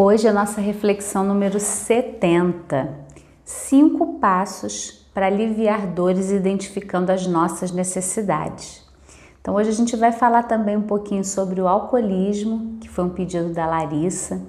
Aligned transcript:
Hoje 0.00 0.28
a 0.28 0.32
nossa 0.32 0.60
reflexão 0.60 1.24
número 1.24 1.58
70. 1.58 2.88
Cinco 3.44 4.20
passos 4.20 5.04
para 5.12 5.26
aliviar 5.26 5.88
dores 5.88 6.30
identificando 6.30 7.10
as 7.10 7.26
nossas 7.26 7.72
necessidades. 7.72 8.88
Então 9.40 9.56
hoje 9.56 9.70
a 9.70 9.72
gente 9.72 9.96
vai 9.96 10.12
falar 10.12 10.44
também 10.44 10.76
um 10.76 10.82
pouquinho 10.82 11.24
sobre 11.24 11.60
o 11.60 11.66
alcoolismo, 11.66 12.78
que 12.80 12.88
foi 12.88 13.06
um 13.06 13.08
pedido 13.08 13.48
da 13.48 13.66
Larissa, 13.66 14.40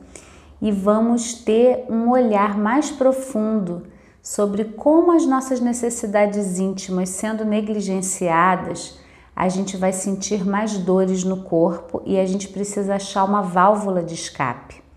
e 0.61 0.71
vamos 0.71 1.33
ter 1.33 1.83
um 1.89 2.11
olhar 2.11 2.55
mais 2.55 2.91
profundo 2.91 3.87
sobre 4.21 4.65
como 4.65 5.11
as 5.13 5.25
nossas 5.25 5.59
necessidades 5.59 6.59
íntimas 6.59 7.09
sendo 7.09 7.43
negligenciadas, 7.43 8.99
a 9.35 9.49
gente 9.49 9.77
vai 9.77 9.93
sentir 9.93 10.45
mais 10.45 10.77
dores 10.77 11.23
no 11.23 11.37
corpo 11.41 12.03
e 12.05 12.19
a 12.19 12.25
gente 12.27 12.49
precisa 12.49 12.97
achar 12.97 13.23
uma 13.23 13.41
válvula 13.41 14.03
de 14.03 14.13
escape. 14.13 14.87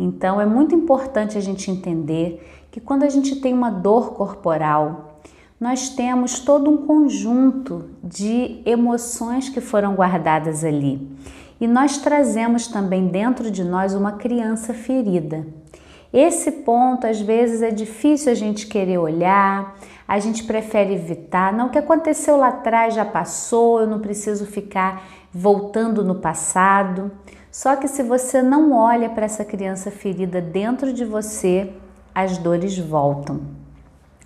Então 0.00 0.40
é 0.40 0.46
muito 0.46 0.74
importante 0.74 1.36
a 1.36 1.40
gente 1.42 1.70
entender 1.70 2.66
que 2.70 2.80
quando 2.80 3.02
a 3.02 3.08
gente 3.10 3.36
tem 3.36 3.52
uma 3.52 3.70
dor 3.70 4.14
corporal, 4.14 5.20
nós 5.60 5.90
temos 5.90 6.40
todo 6.40 6.70
um 6.70 6.86
conjunto 6.86 7.90
de 8.02 8.62
emoções 8.64 9.50
que 9.50 9.60
foram 9.60 9.94
guardadas 9.94 10.64
ali. 10.64 11.06
E 11.60 11.66
nós 11.66 11.98
trazemos 11.98 12.66
também 12.66 13.08
dentro 13.08 13.50
de 13.50 13.62
nós 13.62 13.92
uma 13.92 14.12
criança 14.12 14.72
ferida. 14.72 15.46
Esse 16.10 16.50
ponto 16.50 17.06
às 17.06 17.20
vezes 17.20 17.60
é 17.60 17.70
difícil 17.70 18.32
a 18.32 18.34
gente 18.34 18.66
querer 18.66 18.96
olhar, 18.96 19.76
a 20.08 20.18
gente 20.18 20.44
prefere 20.44 20.94
evitar. 20.94 21.52
Não, 21.52 21.66
o 21.66 21.70
que 21.70 21.78
aconteceu 21.78 22.38
lá 22.38 22.48
atrás 22.48 22.94
já 22.94 23.04
passou, 23.04 23.80
eu 23.80 23.86
não 23.86 24.00
preciso 24.00 24.46
ficar 24.46 25.04
voltando 25.30 26.02
no 26.02 26.14
passado. 26.14 27.12
Só 27.60 27.76
que 27.76 27.86
se 27.86 28.02
você 28.02 28.40
não 28.40 28.72
olha 28.72 29.10
para 29.10 29.26
essa 29.26 29.44
criança 29.44 29.90
ferida 29.90 30.40
dentro 30.40 30.94
de 30.94 31.04
você, 31.04 31.70
as 32.14 32.38
dores 32.38 32.78
voltam. 32.78 33.42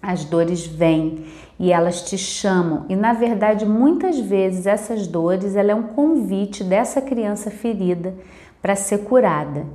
As 0.00 0.24
dores 0.24 0.64
vêm 0.64 1.26
e 1.58 1.72
elas 1.72 2.02
te 2.02 2.16
chamam. 2.16 2.86
E 2.88 2.94
na 2.94 3.12
verdade, 3.12 3.66
muitas 3.66 4.20
vezes 4.20 4.68
essas 4.68 5.08
dores, 5.08 5.56
ela 5.56 5.72
é 5.72 5.74
um 5.74 5.82
convite 5.82 6.62
dessa 6.62 7.02
criança 7.02 7.50
ferida 7.50 8.14
para 8.62 8.76
ser 8.76 8.98
curada. 8.98 9.66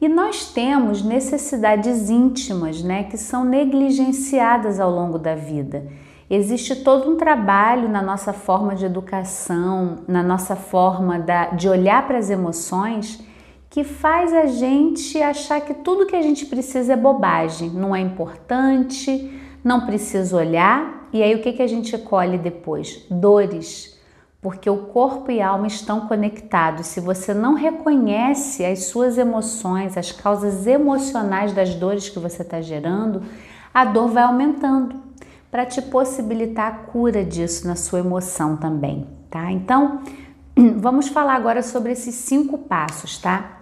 E 0.00 0.06
nós 0.08 0.52
temos 0.52 1.02
necessidades 1.02 2.10
íntimas, 2.10 2.80
né, 2.80 3.02
que 3.02 3.18
são 3.18 3.44
negligenciadas 3.44 4.78
ao 4.78 4.88
longo 4.88 5.18
da 5.18 5.34
vida. 5.34 5.82
Existe 6.30 6.76
todo 6.76 7.10
um 7.10 7.16
trabalho 7.16 7.88
na 7.88 8.00
nossa 8.00 8.32
forma 8.32 8.76
de 8.76 8.84
educação, 8.86 9.98
na 10.06 10.22
nossa 10.22 10.54
forma 10.54 11.18
da, 11.18 11.46
de 11.46 11.68
olhar 11.68 12.06
para 12.06 12.18
as 12.18 12.30
emoções, 12.30 13.20
que 13.68 13.82
faz 13.82 14.32
a 14.32 14.46
gente 14.46 15.20
achar 15.20 15.60
que 15.60 15.74
tudo 15.74 16.06
que 16.06 16.14
a 16.14 16.22
gente 16.22 16.46
precisa 16.46 16.92
é 16.92 16.96
bobagem, 16.96 17.70
não 17.70 17.96
é 17.96 18.00
importante, 18.00 19.42
não 19.64 19.84
precisa 19.86 20.36
olhar. 20.36 21.08
E 21.12 21.20
aí 21.20 21.34
o 21.34 21.42
que, 21.42 21.52
que 21.52 21.62
a 21.62 21.66
gente 21.66 21.98
colhe 21.98 22.38
depois? 22.38 23.04
Dores, 23.10 23.98
porque 24.40 24.70
o 24.70 24.84
corpo 24.86 25.32
e 25.32 25.40
a 25.40 25.48
alma 25.48 25.66
estão 25.66 26.06
conectados. 26.06 26.86
Se 26.86 27.00
você 27.00 27.34
não 27.34 27.54
reconhece 27.54 28.64
as 28.64 28.84
suas 28.84 29.18
emoções, 29.18 29.96
as 29.96 30.12
causas 30.12 30.64
emocionais 30.64 31.52
das 31.52 31.74
dores 31.74 32.08
que 32.08 32.20
você 32.20 32.42
está 32.42 32.60
gerando, 32.60 33.20
a 33.74 33.84
dor 33.84 34.10
vai 34.10 34.22
aumentando 34.22 35.09
para 35.50 35.66
te 35.66 35.82
possibilitar 35.82 36.66
a 36.68 36.76
cura 36.86 37.24
disso 37.24 37.66
na 37.66 37.74
sua 37.74 37.98
emoção 37.98 38.56
também, 38.56 39.06
tá? 39.28 39.50
Então, 39.50 40.02
vamos 40.76 41.08
falar 41.08 41.34
agora 41.34 41.62
sobre 41.62 41.92
esses 41.92 42.14
cinco 42.14 42.58
passos, 42.58 43.18
tá? 43.18 43.58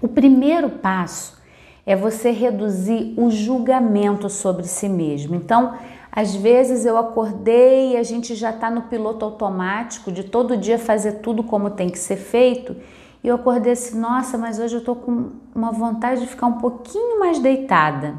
O 0.00 0.08
primeiro 0.08 0.70
passo 0.70 1.36
é 1.84 1.94
você 1.94 2.30
reduzir 2.30 3.14
o 3.16 3.30
julgamento 3.30 4.28
sobre 4.28 4.64
si 4.64 4.88
mesmo. 4.88 5.36
Então, 5.36 5.74
às 6.10 6.34
vezes 6.34 6.86
eu 6.86 6.96
acordei 6.96 7.92
e 7.92 7.96
a 7.96 8.02
gente 8.02 8.34
já 8.34 8.50
está 8.50 8.70
no 8.70 8.82
piloto 8.82 9.24
automático 9.24 10.10
de 10.10 10.24
todo 10.24 10.56
dia 10.56 10.78
fazer 10.78 11.20
tudo 11.20 11.42
como 11.42 11.70
tem 11.70 11.90
que 11.90 11.98
ser 11.98 12.16
feito. 12.16 12.74
E 13.22 13.28
eu 13.28 13.34
acordei 13.36 13.72
assim, 13.72 13.98
nossa, 13.98 14.38
mas 14.38 14.58
hoje 14.58 14.74
eu 14.74 14.78
estou 14.80 14.96
com 14.96 15.32
uma 15.54 15.70
vontade 15.70 16.22
de 16.22 16.26
ficar 16.26 16.46
um 16.46 16.58
pouquinho 16.58 17.20
mais 17.20 17.38
deitada. 17.38 18.14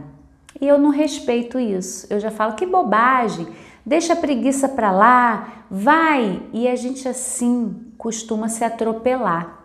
E 0.59 0.67
eu 0.67 0.77
não 0.77 0.89
respeito 0.89 1.59
isso. 1.59 2.07
Eu 2.09 2.19
já 2.19 2.31
falo 2.31 2.55
que 2.55 2.65
bobagem, 2.65 3.47
deixa 3.85 4.13
a 4.13 4.15
preguiça 4.15 4.67
para 4.67 4.91
lá, 4.91 5.65
vai. 5.69 6.41
E 6.53 6.67
a 6.67 6.75
gente 6.75 7.07
assim 7.07 7.91
costuma 7.97 8.49
se 8.49 8.63
atropelar. 8.63 9.57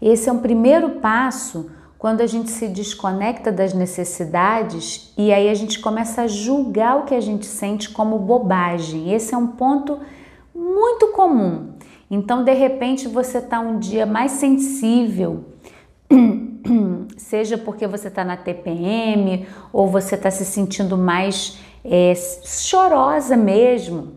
Esse 0.00 0.28
é 0.28 0.32
um 0.32 0.38
primeiro 0.38 1.00
passo 1.00 1.70
quando 1.96 2.20
a 2.20 2.26
gente 2.26 2.50
se 2.50 2.68
desconecta 2.68 3.50
das 3.50 3.72
necessidades 3.72 5.10
e 5.16 5.32
aí 5.32 5.48
a 5.48 5.54
gente 5.54 5.80
começa 5.80 6.22
a 6.22 6.26
julgar 6.26 6.98
o 6.98 7.04
que 7.04 7.14
a 7.14 7.20
gente 7.20 7.46
sente 7.46 7.88
como 7.88 8.18
bobagem. 8.18 9.14
Esse 9.14 9.34
é 9.34 9.38
um 9.38 9.46
ponto 9.46 10.00
muito 10.54 11.08
comum. 11.12 11.72
Então, 12.10 12.44
de 12.44 12.52
repente, 12.52 13.08
você 13.08 13.38
está 13.38 13.58
um 13.58 13.78
dia 13.78 14.04
mais 14.04 14.32
sensível 14.32 15.46
seja 17.16 17.58
porque 17.58 17.86
você 17.86 18.08
está 18.08 18.24
na 18.24 18.36
TPM 18.36 19.46
ou 19.72 19.88
você 19.88 20.14
está 20.14 20.30
se 20.30 20.44
sentindo 20.44 20.96
mais 20.96 21.58
é, 21.84 22.14
chorosa 22.14 23.36
mesmo, 23.36 24.14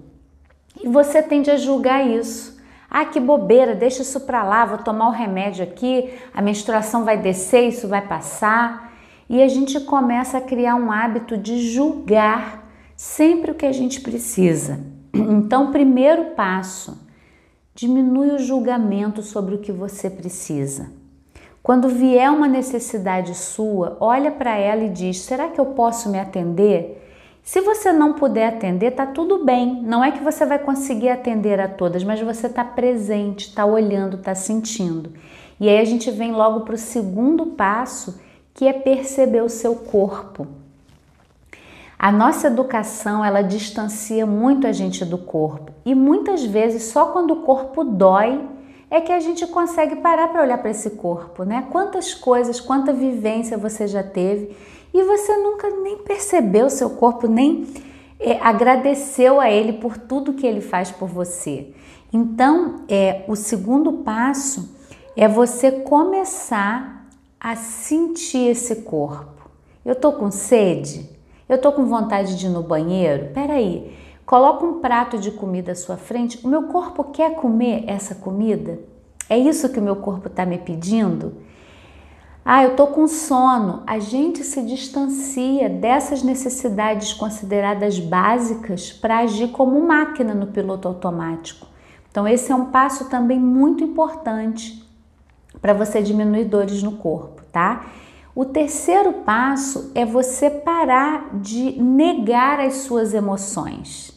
e 0.81 0.87
você 0.87 1.21
tende 1.21 1.49
a 1.49 1.57
julgar 1.57 2.07
isso. 2.07 2.57
Ah, 2.89 3.05
que 3.05 3.19
bobeira, 3.19 3.75
deixa 3.75 4.01
isso 4.01 4.21
para 4.21 4.43
lá, 4.43 4.65
vou 4.65 4.77
tomar 4.77 5.09
o 5.09 5.11
remédio 5.11 5.63
aqui, 5.63 6.13
a 6.33 6.41
menstruação 6.41 7.03
vai 7.03 7.17
descer, 7.17 7.67
isso 7.67 7.87
vai 7.87 8.05
passar. 8.07 8.93
E 9.29 9.41
a 9.41 9.47
gente 9.47 9.79
começa 9.81 10.37
a 10.37 10.41
criar 10.41 10.75
um 10.75 10.89
hábito 10.89 11.35
de 11.35 11.59
julgar 11.69 12.65
sempre 12.95 13.51
o 13.51 13.55
que 13.55 13.65
a 13.65 13.71
gente 13.71 14.01
precisa. 14.01 14.79
Então, 15.17 15.71
primeiro 15.71 16.35
passo, 16.35 17.07
diminui 17.73 18.29
o 18.29 18.39
julgamento 18.39 19.23
sobre 19.23 19.55
o 19.55 19.57
que 19.57 19.71
você 19.71 20.09
precisa. 20.09 20.91
Quando 21.67 21.89
vier 21.89 22.31
uma 22.31 22.47
necessidade 22.47 23.35
sua, 23.35 23.97
olha 23.99 24.31
para 24.31 24.55
ela 24.55 24.85
e 24.85 24.89
diz: 24.89 25.19
será 25.19 25.49
que 25.49 25.59
eu 25.59 25.65
posso 25.65 26.07
me 26.07 26.17
atender? 26.17 27.05
Se 27.43 27.59
você 27.59 27.91
não 27.91 28.13
puder 28.13 28.47
atender, 28.47 28.91
tá 28.91 29.05
tudo 29.05 29.43
bem. 29.43 29.83
Não 29.83 30.01
é 30.01 30.13
que 30.13 30.23
você 30.23 30.45
vai 30.45 30.59
conseguir 30.59 31.09
atender 31.09 31.59
a 31.59 31.67
todas, 31.67 32.05
mas 32.05 32.21
você 32.21 32.47
está 32.47 32.63
presente, 32.63 33.49
está 33.49 33.65
olhando, 33.65 34.15
está 34.15 34.33
sentindo. 34.33 35.11
E 35.59 35.67
aí 35.67 35.77
a 35.77 35.83
gente 35.83 36.09
vem 36.09 36.31
logo 36.31 36.61
para 36.61 36.75
o 36.75 36.77
segundo 36.77 37.47
passo, 37.47 38.17
que 38.53 38.65
é 38.65 38.71
perceber 38.71 39.41
o 39.41 39.49
seu 39.49 39.75
corpo. 39.75 40.47
A 41.99 42.13
nossa 42.13 42.47
educação 42.47 43.25
ela 43.25 43.41
distancia 43.41 44.25
muito 44.25 44.67
a 44.67 44.71
gente 44.71 45.03
do 45.03 45.17
corpo 45.17 45.73
e 45.85 45.93
muitas 45.93 46.45
vezes 46.45 46.83
só 46.83 47.07
quando 47.07 47.31
o 47.31 47.41
corpo 47.41 47.83
dói 47.83 48.55
é 48.89 49.01
que 49.01 49.11
a 49.11 49.19
gente 49.19 49.45
consegue 49.47 49.97
parar 49.97 50.29
para 50.29 50.43
olhar 50.43 50.57
para 50.57 50.71
esse 50.71 50.91
corpo, 50.91 51.43
né? 51.43 51.67
Quantas 51.71 52.13
coisas, 52.13 52.59
quanta 52.59 52.93
vivência 52.93 53.57
você 53.57 53.87
já 53.87 54.01
teve 54.01 54.55
e 54.93 55.03
você 55.03 55.35
nunca 55.37 55.69
nem 55.69 55.97
percebeu 55.97 56.69
seu 56.69 56.91
corpo, 56.91 57.27
nem 57.27 57.67
é, 58.19 58.39
agradeceu 58.41 59.39
a 59.39 59.49
ele 59.49 59.73
por 59.73 59.97
tudo 59.97 60.33
que 60.33 60.47
ele 60.47 60.61
faz 60.61 60.89
por 60.89 61.07
você. 61.07 61.73
Então, 62.11 62.83
é 62.87 63.25
o 63.27 63.35
segundo 63.35 63.91
passo 64.03 64.77
é 65.17 65.27
você 65.27 65.71
começar 65.71 67.07
a 67.39 67.55
sentir 67.55 68.49
esse 68.49 68.77
corpo. 68.83 69.49
Eu 69.83 69.95
tô 69.95 70.13
com 70.13 70.29
sede? 70.29 71.09
Eu 71.49 71.59
tô 71.59 71.71
com 71.71 71.85
vontade 71.85 72.37
de 72.37 72.45
ir 72.45 72.49
no 72.49 72.61
banheiro? 72.61 73.31
Peraí, 73.33 73.91
Coloca 74.27 74.65
um 74.65 74.81
prato 74.81 75.17
de 75.17 75.31
comida 75.31 75.71
à 75.71 75.75
sua 75.75 75.95
frente. 75.95 76.45
O 76.45 76.49
meu 76.49 76.63
corpo 76.63 77.05
quer 77.05 77.35
comer 77.35 77.85
essa 77.87 78.13
comida? 78.13 78.77
É 79.29 79.37
isso 79.37 79.69
que 79.69 79.79
o 79.79 79.81
meu 79.81 79.95
corpo 79.95 80.27
está 80.27 80.45
me 80.45 80.57
pedindo? 80.57 81.35
Ah, 82.43 82.61
eu 82.61 82.71
estou 82.71 82.87
com 82.87 83.07
sono. 83.07 83.83
A 83.87 83.99
gente 83.99 84.43
se 84.43 84.61
distancia 84.63 85.69
dessas 85.69 86.23
necessidades 86.23 87.13
consideradas 87.13 87.99
básicas 87.99 88.91
para 88.91 89.19
agir 89.19 89.51
como 89.51 89.87
máquina 89.87 90.33
no 90.33 90.47
piloto 90.47 90.89
automático. 90.89 91.65
Então, 92.11 92.27
esse 92.27 92.51
é 92.51 92.55
um 92.55 92.65
passo 92.65 93.09
também 93.09 93.39
muito 93.39 93.81
importante 93.81 94.85
para 95.61 95.71
você 95.71 96.01
diminuir 96.01 96.43
dores 96.43 96.83
no 96.83 96.97
corpo, 96.97 97.43
tá? 97.49 97.85
O 98.35 98.43
terceiro 98.43 99.13
passo 99.23 99.89
é 99.95 100.03
você 100.03 100.49
parar 100.49 101.29
de 101.33 101.81
negar 101.81 102.59
as 102.59 102.79
suas 102.79 103.13
emoções. 103.13 104.16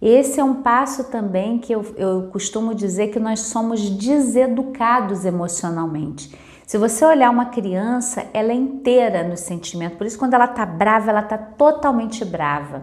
Esse 0.00 0.38
é 0.38 0.44
um 0.44 0.62
passo 0.62 1.04
também 1.04 1.58
que 1.58 1.72
eu, 1.72 1.84
eu 1.96 2.28
costumo 2.30 2.74
dizer 2.74 3.08
que 3.08 3.18
nós 3.18 3.40
somos 3.40 3.90
deseducados 3.90 5.24
emocionalmente. 5.24 6.32
Se 6.64 6.78
você 6.78 7.04
olhar 7.04 7.30
uma 7.30 7.46
criança, 7.46 8.26
ela 8.32 8.52
é 8.52 8.54
inteira 8.54 9.26
no 9.26 9.36
sentimento. 9.36 9.96
Por 9.96 10.06
isso, 10.06 10.18
quando 10.18 10.34
ela 10.34 10.46
tá 10.46 10.64
brava, 10.64 11.10
ela 11.10 11.22
tá 11.22 11.36
totalmente 11.36 12.24
brava. 12.24 12.82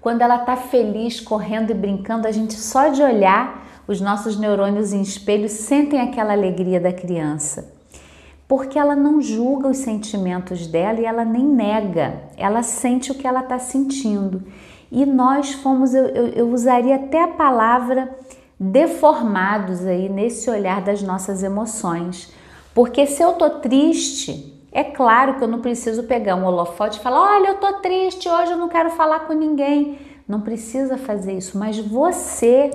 Quando 0.00 0.20
ela 0.20 0.38
tá 0.38 0.56
feliz, 0.56 1.20
correndo 1.20 1.70
e 1.70 1.74
brincando, 1.74 2.26
a 2.26 2.32
gente 2.32 2.54
só 2.54 2.88
de 2.88 3.02
olhar, 3.02 3.66
os 3.86 4.00
nossos 4.00 4.38
neurônios 4.38 4.92
em 4.92 5.00
espelho 5.00 5.48
sentem 5.48 6.00
aquela 6.00 6.32
alegria 6.32 6.80
da 6.80 6.92
criança. 6.92 7.72
porque 8.50 8.76
ela 8.76 8.96
não 8.96 9.22
julga 9.22 9.68
os 9.68 9.76
sentimentos 9.76 10.66
dela 10.66 10.98
e 10.98 11.04
ela 11.04 11.24
nem 11.24 11.44
nega, 11.44 12.22
ela 12.36 12.64
sente 12.64 13.12
o 13.12 13.14
que 13.14 13.24
ela 13.24 13.42
está 13.42 13.60
sentindo. 13.60 14.42
E 14.90 15.06
nós 15.06 15.52
fomos, 15.52 15.94
eu, 15.94 16.06
eu, 16.06 16.26
eu 16.28 16.48
usaria 16.50 16.96
até 16.96 17.22
a 17.22 17.28
palavra 17.28 18.16
deformados 18.58 19.86
aí 19.86 20.08
nesse 20.08 20.50
olhar 20.50 20.82
das 20.82 21.02
nossas 21.02 21.42
emoções. 21.42 22.32
Porque 22.74 23.06
se 23.06 23.22
eu 23.22 23.32
tô 23.34 23.48
triste, 23.50 24.60
é 24.72 24.84
claro 24.84 25.34
que 25.34 25.44
eu 25.44 25.48
não 25.48 25.60
preciso 25.60 26.04
pegar 26.04 26.36
um 26.36 26.44
holofote 26.44 26.98
e 26.98 27.02
falar: 27.02 27.36
olha, 27.36 27.48
eu 27.48 27.54
tô 27.56 27.74
triste, 27.74 28.28
hoje 28.28 28.52
eu 28.52 28.58
não 28.58 28.68
quero 28.68 28.90
falar 28.90 29.20
com 29.20 29.32
ninguém. 29.32 29.98
Não 30.28 30.40
precisa 30.40 30.96
fazer 30.96 31.32
isso, 31.32 31.58
mas 31.58 31.78
você 31.78 32.70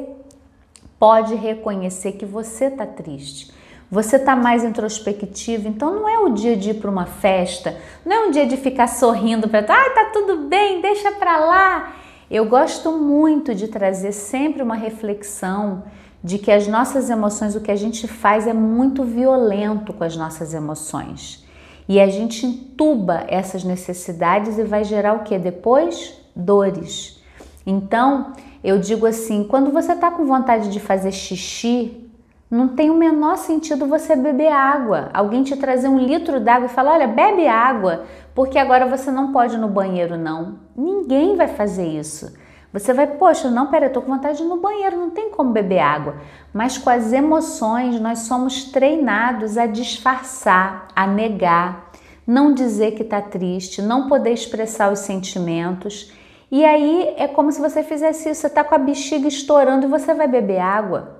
pode 0.99 1.35
reconhecer 1.35 2.13
que 2.13 2.25
você 2.25 2.69
tá 2.69 2.85
triste. 2.85 3.53
Você 3.89 4.17
tá 4.17 4.35
mais 4.35 4.63
introspectivo, 4.63 5.67
então 5.67 5.93
não 5.93 6.09
é 6.09 6.17
o 6.19 6.29
dia 6.29 6.57
de 6.57 6.71
ir 6.71 6.73
para 6.73 6.89
uma 6.89 7.05
festa, 7.05 7.77
não 8.03 8.13
é 8.13 8.27
um 8.27 8.31
dia 8.31 8.45
de 8.45 8.57
ficar 8.57 8.87
sorrindo 8.87 9.47
para, 9.47 9.59
ah, 9.59 9.89
tá 9.91 10.09
tudo 10.11 10.49
bem, 10.49 10.81
deixa 10.81 11.11
para 11.11 11.37
lá. 11.37 11.95
Eu 12.35 12.43
gosto 12.43 12.91
muito 12.91 13.55
de 13.55 13.69
trazer 13.69 14.11
sempre 14.11 14.61
uma 14.61 14.75
reflexão 14.75 15.83
de 16.21 16.37
que 16.37 16.51
as 16.51 16.67
nossas 16.67 17.09
emoções, 17.09 17.55
o 17.55 17.61
que 17.61 17.71
a 17.71 17.77
gente 17.77 18.09
faz 18.09 18.45
é 18.45 18.51
muito 18.51 19.05
violento 19.05 19.93
com 19.93 20.03
as 20.03 20.17
nossas 20.17 20.53
emoções. 20.53 21.47
E 21.87 21.97
a 21.97 22.07
gente 22.09 22.45
entuba 22.45 23.23
essas 23.29 23.63
necessidades 23.63 24.57
e 24.57 24.65
vai 24.65 24.83
gerar 24.83 25.13
o 25.13 25.23
que 25.23 25.39
depois? 25.39 26.13
Dores. 26.35 27.23
Então, 27.65 28.33
eu 28.61 28.79
digo 28.79 29.05
assim, 29.05 29.45
quando 29.45 29.71
você 29.71 29.93
está 29.93 30.11
com 30.11 30.25
vontade 30.25 30.69
de 30.69 30.79
fazer 30.81 31.13
xixi, 31.13 32.05
não 32.51 32.67
tem 32.67 32.89
o 32.89 32.97
menor 32.97 33.37
sentido 33.37 33.87
você 33.87 34.13
beber 34.13 34.51
água. 34.51 35.09
Alguém 35.13 35.41
te 35.41 35.55
trazer 35.55 35.87
um 35.87 35.99
litro 35.99 36.41
d'água 36.41 36.65
e 36.65 36.69
falar: 36.69 36.95
olha, 36.95 37.07
bebe 37.07 37.47
água, 37.47 38.03
porque 38.33 38.59
agora 38.59 38.85
você 38.85 39.09
não 39.09 39.31
pode 39.31 39.55
ir 39.55 39.57
no 39.57 39.69
banheiro, 39.69 40.17
não. 40.17 40.64
Ninguém 40.75 41.35
vai 41.35 41.47
fazer 41.47 41.87
isso. 41.87 42.35
Você 42.75 42.91
vai, 42.91 43.07
poxa, 43.07 43.49
não, 43.49 43.67
pera, 43.67 43.85
eu 43.85 43.93
tô 43.93 44.01
com 44.01 44.11
vontade 44.11 44.39
de 44.39 44.43
ir 44.43 44.47
no 44.47 44.57
banheiro, 44.57 44.97
não 44.97 45.09
tem 45.09 45.29
como 45.29 45.53
beber 45.53 45.79
água. 45.79 46.15
Mas 46.53 46.77
com 46.77 46.89
as 46.89 47.13
emoções, 47.13 48.01
nós 48.01 48.19
somos 48.19 48.65
treinados 48.65 49.57
a 49.57 49.65
disfarçar, 49.65 50.89
a 50.93 51.07
negar, 51.07 51.91
não 52.27 52.53
dizer 52.53 52.91
que 52.91 53.03
tá 53.05 53.21
triste, 53.21 53.81
não 53.81 54.09
poder 54.09 54.33
expressar 54.33 54.91
os 54.91 54.99
sentimentos. 54.99 56.11
E 56.51 56.65
aí 56.65 57.13
é 57.17 57.29
como 57.29 57.49
se 57.49 57.61
você 57.61 57.81
fizesse 57.81 58.29
isso, 58.29 58.41
você 58.41 58.49
tá 58.49 58.61
com 58.61 58.75
a 58.75 58.79
bexiga 58.79 59.27
estourando 59.27 59.85
e 59.85 59.89
você 59.89 60.13
vai 60.13 60.27
beber 60.27 60.59
água. 60.59 61.15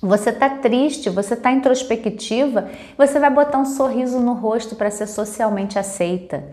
Você 0.00 0.30
está 0.30 0.48
triste, 0.50 1.10
você 1.10 1.34
está 1.34 1.50
introspectiva, 1.50 2.68
você 2.96 3.18
vai 3.18 3.30
botar 3.30 3.58
um 3.58 3.64
sorriso 3.64 4.20
no 4.20 4.34
rosto 4.34 4.76
para 4.76 4.90
ser 4.90 5.08
socialmente 5.08 5.78
aceita. 5.78 6.44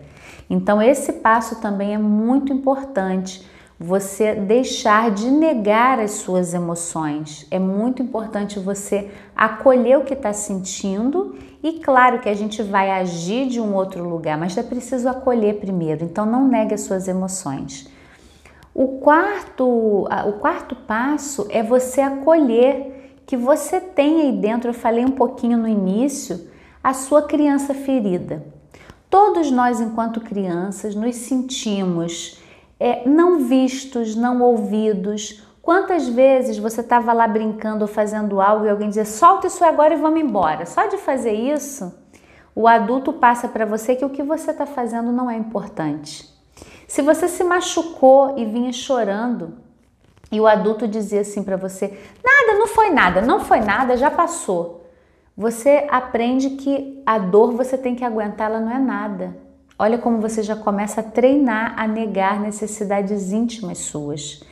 Então, 0.48 0.80
esse 0.80 1.14
passo 1.14 1.60
também 1.60 1.94
é 1.94 1.98
muito 1.98 2.52
importante. 2.52 3.44
Você 3.78 4.34
deixar 4.34 5.10
de 5.10 5.30
negar 5.30 5.98
as 5.98 6.12
suas 6.12 6.54
emoções. 6.54 7.46
É 7.50 7.58
muito 7.58 8.02
importante 8.02 8.58
você 8.58 9.10
acolher 9.34 9.98
o 9.98 10.04
que 10.04 10.14
está 10.14 10.32
sentindo 10.32 11.36
e, 11.62 11.80
claro, 11.80 12.20
que 12.20 12.28
a 12.28 12.34
gente 12.34 12.62
vai 12.62 12.90
agir 12.90 13.48
de 13.48 13.60
um 13.60 13.74
outro 13.74 14.08
lugar, 14.08 14.38
mas 14.38 14.56
é 14.56 14.62
preciso 14.62 15.08
acolher 15.08 15.54
primeiro. 15.54 16.04
Então, 16.04 16.24
não 16.24 16.46
negue 16.46 16.74
as 16.74 16.82
suas 16.82 17.08
emoções. 17.08 17.88
O 18.72 18.98
quarto, 18.98 20.06
o 20.26 20.32
quarto 20.40 20.74
passo 20.74 21.46
é 21.48 21.62
você 21.62 22.00
acolher 22.00 23.20
que 23.26 23.36
você 23.36 23.80
tem 23.80 24.20
aí 24.22 24.32
dentro, 24.32 24.70
eu 24.70 24.74
falei 24.74 25.04
um 25.04 25.10
pouquinho 25.10 25.56
no 25.56 25.68
início, 25.68 26.48
a 26.82 26.92
sua 26.92 27.22
criança 27.22 27.72
ferida. 27.72 28.44
Todos 29.14 29.48
nós, 29.48 29.80
enquanto 29.80 30.20
crianças, 30.20 30.96
nos 30.96 31.14
sentimos 31.14 32.42
é, 32.80 33.08
não 33.08 33.44
vistos, 33.44 34.16
não 34.16 34.42
ouvidos. 34.42 35.40
Quantas 35.62 36.08
vezes 36.08 36.58
você 36.58 36.80
estava 36.80 37.12
lá 37.12 37.28
brincando 37.28 37.82
ou 37.82 37.86
fazendo 37.86 38.40
algo 38.40 38.66
e 38.66 38.70
alguém 38.70 38.88
dizia 38.88 39.04
solta 39.04 39.46
isso 39.46 39.64
agora 39.64 39.94
e 39.94 39.98
vamos 39.98 40.20
embora? 40.20 40.66
Só 40.66 40.88
de 40.88 40.96
fazer 40.96 41.30
isso, 41.32 41.94
o 42.56 42.66
adulto 42.66 43.12
passa 43.12 43.46
para 43.46 43.64
você 43.64 43.94
que 43.94 44.04
o 44.04 44.10
que 44.10 44.20
você 44.20 44.50
está 44.50 44.66
fazendo 44.66 45.12
não 45.12 45.30
é 45.30 45.36
importante. 45.36 46.28
Se 46.88 47.00
você 47.00 47.28
se 47.28 47.44
machucou 47.44 48.36
e 48.36 48.44
vinha 48.44 48.72
chorando, 48.72 49.54
e 50.32 50.40
o 50.40 50.46
adulto 50.48 50.88
dizia 50.88 51.20
assim 51.20 51.44
para 51.44 51.56
você: 51.56 51.86
nada, 52.20 52.58
não 52.58 52.66
foi 52.66 52.90
nada, 52.90 53.20
não 53.20 53.38
foi 53.38 53.60
nada, 53.60 53.96
já 53.96 54.10
passou. 54.10 54.83
Você 55.36 55.86
aprende 55.90 56.50
que 56.50 57.02
a 57.04 57.18
dor 57.18 57.52
você 57.52 57.76
tem 57.76 57.96
que 57.96 58.04
aguentar, 58.04 58.48
ela 58.48 58.60
não 58.60 58.70
é 58.70 58.78
nada. 58.78 59.36
Olha 59.76 59.98
como 59.98 60.20
você 60.20 60.44
já 60.44 60.54
começa 60.54 61.00
a 61.00 61.04
treinar 61.04 61.74
a 61.76 61.88
negar 61.88 62.38
necessidades 62.40 63.32
íntimas 63.32 63.78
suas. 63.78 64.44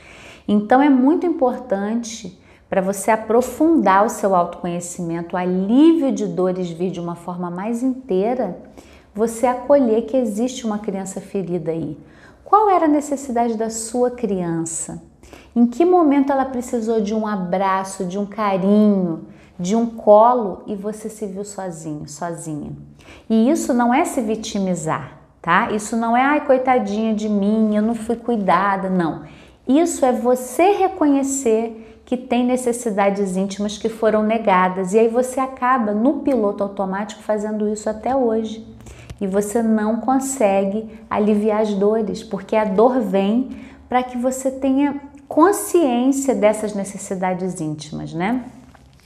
Então 0.45 0.81
é 0.81 0.89
muito 0.89 1.25
importante 1.25 2.37
para 2.69 2.81
você 2.81 3.11
aprofundar 3.11 4.05
o 4.05 4.09
seu 4.09 4.35
autoconhecimento, 4.35 5.35
o 5.35 5.39
alívio 5.39 6.11
de 6.11 6.27
dores 6.27 6.69
vir 6.69 6.91
de 6.91 6.99
uma 6.99 7.15
forma 7.15 7.49
mais 7.49 7.81
inteira, 7.81 8.57
você 9.15 9.45
acolher 9.45 10.01
que 10.01 10.17
existe 10.17 10.65
uma 10.65 10.79
criança 10.79 11.21
ferida 11.21 11.71
aí. 11.71 11.97
Qual 12.43 12.69
era 12.69 12.85
a 12.85 12.89
necessidade 12.89 13.55
da 13.55 13.69
sua 13.69 14.11
criança? 14.11 15.01
Em 15.55 15.65
que 15.65 15.85
momento 15.85 16.33
ela 16.33 16.45
precisou 16.45 16.99
de 16.99 17.13
um 17.13 17.25
abraço, 17.25 18.05
de 18.05 18.17
um 18.19 18.25
carinho, 18.25 19.27
de 19.59 19.75
um 19.75 19.85
colo 19.85 20.63
e 20.67 20.75
você 20.75 21.09
se 21.09 21.25
viu 21.25 21.43
sozinho, 21.43 22.07
sozinha? 22.07 22.71
E 23.29 23.49
isso 23.49 23.73
não 23.73 23.93
é 23.93 24.05
se 24.05 24.21
vitimizar, 24.21 25.17
tá? 25.41 25.71
Isso 25.71 25.95
não 25.95 26.15
é, 26.15 26.21
ai, 26.21 26.45
coitadinha 26.45 27.13
de 27.13 27.29
mim, 27.29 27.75
eu 27.75 27.81
não 27.81 27.95
fui 27.95 28.15
cuidada, 28.15 28.89
não. 28.89 29.23
Isso 29.67 30.05
é 30.05 30.11
você 30.11 30.71
reconhecer 30.71 32.01
que 32.05 32.17
tem 32.17 32.45
necessidades 32.45 33.37
íntimas 33.37 33.77
que 33.77 33.87
foram 33.87 34.23
negadas 34.23 34.93
e 34.93 34.99
aí 34.99 35.07
você 35.07 35.39
acaba 35.39 35.93
no 35.93 36.19
piloto 36.19 36.61
automático 36.61 37.23
fazendo 37.23 37.69
isso 37.69 37.89
até 37.89 38.15
hoje. 38.15 38.67
E 39.21 39.27
você 39.27 39.63
não 39.63 39.97
consegue 39.97 40.89
aliviar 41.09 41.61
as 41.61 41.73
dores, 41.73 42.21
porque 42.21 42.57
a 42.57 42.65
dor 42.65 42.99
vem 42.99 43.51
para 43.87 44.03
que 44.03 44.17
você 44.17 44.51
tenha 44.51 44.99
consciência 45.29 46.35
dessas 46.35 46.73
necessidades 46.73 47.61
íntimas, 47.61 48.13
né? 48.13 48.43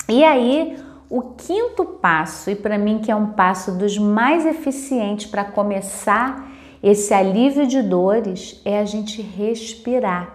E 0.10 0.24
aí, 0.24 0.78
o 1.10 1.22
quinto 1.22 1.84
passo, 1.84 2.50
e 2.50 2.56
para 2.56 2.78
mim 2.78 3.00
que 3.00 3.12
é 3.12 3.16
um 3.16 3.28
passo 3.28 3.72
dos 3.74 3.98
mais 3.98 4.46
eficientes 4.46 5.26
para 5.26 5.44
começar 5.44 6.50
esse 6.82 7.14
alívio 7.14 7.68
de 7.68 7.82
dores, 7.82 8.62
é 8.64 8.80
a 8.80 8.86
gente 8.86 9.22
respirar. 9.22 10.34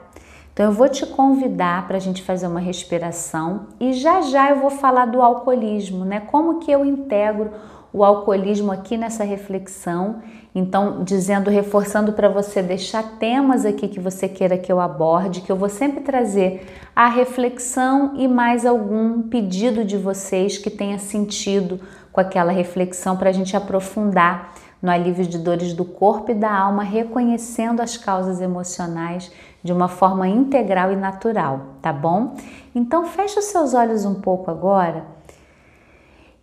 Então 0.52 0.66
eu 0.66 0.72
vou 0.72 0.88
te 0.88 1.06
convidar 1.06 1.86
para 1.86 1.96
a 1.96 2.00
gente 2.00 2.22
fazer 2.22 2.46
uma 2.46 2.60
respiração 2.60 3.68
e 3.80 3.94
já 3.94 4.20
já 4.20 4.50
eu 4.50 4.60
vou 4.60 4.70
falar 4.70 5.06
do 5.06 5.22
alcoolismo, 5.22 6.04
né? 6.04 6.20
Como 6.20 6.58
que 6.58 6.70
eu 6.70 6.84
integro 6.84 7.50
o 7.92 8.02
alcoolismo 8.02 8.72
aqui 8.72 8.96
nessa 8.96 9.24
reflexão. 9.24 10.22
Então, 10.54 11.02
dizendo, 11.02 11.50
reforçando 11.50 12.12
para 12.12 12.28
você 12.28 12.62
deixar 12.62 13.18
temas 13.18 13.64
aqui 13.64 13.88
que 13.88 14.00
você 14.00 14.28
queira 14.28 14.58
que 14.58 14.72
eu 14.72 14.80
aborde, 14.80 15.40
que 15.40 15.50
eu 15.50 15.56
vou 15.56 15.68
sempre 15.68 16.00
trazer 16.00 16.66
a 16.94 17.08
reflexão 17.08 18.14
e 18.16 18.26
mais 18.28 18.64
algum 18.66 19.22
pedido 19.22 19.84
de 19.84 19.96
vocês 19.96 20.58
que 20.58 20.70
tenha 20.70 20.98
sentido 20.98 21.80
com 22.12 22.20
aquela 22.20 22.52
reflexão 22.52 23.16
para 23.16 23.30
a 23.30 23.32
gente 23.32 23.56
aprofundar 23.56 24.54
no 24.82 24.90
alívio 24.90 25.24
de 25.24 25.38
dores 25.38 25.72
do 25.72 25.84
corpo 25.84 26.32
e 26.32 26.34
da 26.34 26.52
alma, 26.52 26.82
reconhecendo 26.82 27.80
as 27.80 27.96
causas 27.96 28.40
emocionais 28.40 29.30
de 29.62 29.72
uma 29.72 29.86
forma 29.86 30.26
integral 30.26 30.92
e 30.92 30.96
natural, 30.96 31.60
tá 31.80 31.92
bom? 31.92 32.34
Então, 32.74 33.06
feche 33.06 33.38
os 33.38 33.44
seus 33.46 33.74
olhos 33.74 34.04
um 34.04 34.14
pouco 34.14 34.50
agora 34.50 35.04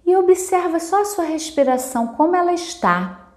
e 0.09 0.15
observa 0.15 0.79
só 0.79 1.01
a 1.01 1.05
sua 1.05 1.23
respiração, 1.23 2.07
como 2.07 2.35
ela 2.35 2.51
está. 2.51 3.29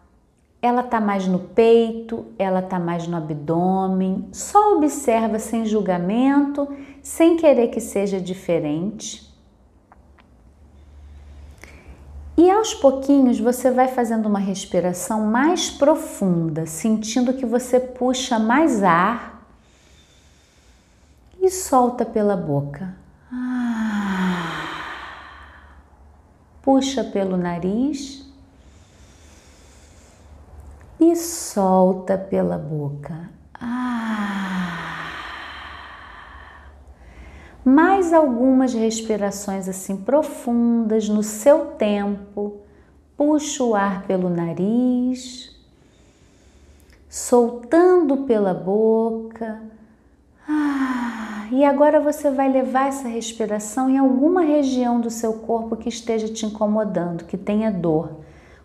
Ela 0.63 0.81
está 0.81 1.03
mais 1.03 1.27
no 1.27 1.39
peito, 1.39 2.25
ela 2.39 2.61
está 2.61 2.79
mais 2.79 3.07
no 3.07 3.15
abdômen. 3.15 4.27
Só 4.33 4.77
observa 4.79 5.39
sem 5.39 5.67
julgamento, 5.67 6.67
sem 7.03 7.37
querer 7.37 7.69
que 7.69 7.79
seja 7.79 8.19
diferente. 8.19 9.31
E 12.39 12.51
aos 12.51 12.73
pouquinhos 12.73 13.39
você 13.39 13.71
vai 13.71 13.89
fazendo 13.89 14.25
uma 14.25 14.39
respiração 14.39 15.27
mais 15.27 15.69
profunda, 15.69 16.65
sentindo 16.65 17.35
que 17.35 17.45
você 17.45 17.79
puxa 17.79 18.39
mais 18.39 18.83
ar 18.83 19.47
e 21.39 21.51
solta 21.51 22.07
pela 22.07 22.35
boca. 22.35 23.02
Puxa 26.63 27.03
pelo 27.03 27.37
nariz 27.37 28.25
e 31.01 31.17
solta 31.17 32.17
pela 32.17 32.57
boca. 32.57 33.29
Ah. 33.55 35.03
Mais 37.65 38.13
algumas 38.13 38.73
respirações 38.73 39.69
assim 39.69 39.97
profundas 39.97 41.09
no 41.09 41.23
seu 41.23 41.67
tempo. 41.73 42.61
puxa 43.17 43.63
o 43.63 43.75
ar 43.75 44.03
pelo 44.03 44.29
nariz, 44.29 45.55
soltando 47.09 48.25
pela 48.25 48.53
boca. 48.53 49.63
Ah, 50.49 51.32
e 51.53 51.67
agora 51.67 52.01
você 52.01 52.31
vai 52.31 52.51
levar 52.51 52.89
essa 52.89 53.07
respiração 53.07 53.91
em 53.91 53.99
alguma 53.99 54.41
região 54.41 54.99
do 54.99 55.11
seu 55.11 55.35
corpo 55.35 55.77
que 55.77 55.91
esteja 55.91 56.27
te 56.27 56.47
incomodando, 56.47 57.25
que 57.25 57.37
tenha 57.37 57.71
dor. 57.71 58.21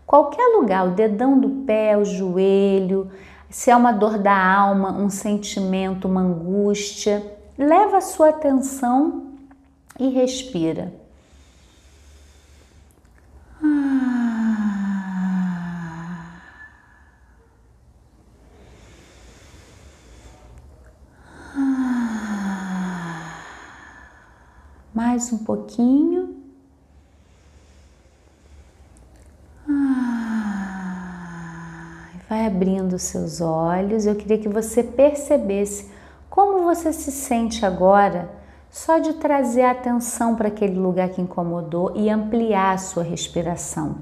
Qualquer 0.06 0.56
lugar, 0.56 0.88
o 0.88 0.92
dedão 0.92 1.38
do 1.38 1.50
pé, 1.66 1.98
o 1.98 2.06
joelho, 2.06 3.12
se 3.50 3.70
é 3.70 3.76
uma 3.76 3.92
dor 3.92 4.18
da 4.18 4.34
alma, 4.34 4.94
um 4.94 5.10
sentimento, 5.10 6.08
uma 6.08 6.22
angústia, 6.22 7.22
leva 7.58 7.98
a 7.98 8.02
sua 8.02 8.30
atenção 8.30 9.34
e 10.00 10.08
respira. 10.08 10.94
Mais 25.18 25.34
um 25.34 25.40
pouquinho. 25.40 26.36
Vai 32.30 32.46
abrindo 32.46 33.00
seus 33.00 33.42
olhos. 33.42 34.06
Eu 34.06 34.14
queria 34.14 34.38
que 34.38 34.48
você 34.48 34.84
percebesse 34.84 35.92
como 36.30 36.66
você 36.66 36.94
se 36.94 37.12
sente 37.12 37.66
agora 37.66 38.30
só 38.70 39.00
de 39.00 39.14
trazer 39.14 39.64
a 39.64 39.72
atenção 39.72 40.36
para 40.36 40.50
aquele 40.50 40.78
lugar 40.78 41.10
que 41.10 41.20
incomodou 41.20 41.94
e 41.96 42.12
ampliar 42.12 42.76
a 42.76 42.78
sua 42.78 43.02
respiração. 43.02 43.96